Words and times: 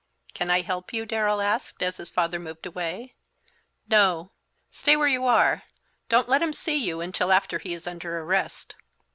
"Can 0.33 0.49
I 0.49 0.61
help 0.61 0.93
you?" 0.93 1.05
Darrell 1.05 1.41
asked, 1.41 1.83
as 1.83 1.97
his 1.97 2.09
father 2.09 2.39
moved 2.39 2.65
away. 2.65 3.13
"No; 3.87 4.31
stay 4.71 4.95
where 4.97 5.07
you 5.07 5.27
are; 5.27 5.61
don't 6.09 6.27
let 6.27 6.41
him 6.41 6.53
see 6.53 6.75
you 6.77 7.01
until 7.01 7.31
after 7.31 7.59
he 7.59 7.75
is 7.75 7.85
under 7.85 8.17
arrest." 8.17 8.73